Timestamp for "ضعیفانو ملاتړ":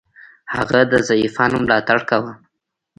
1.07-1.99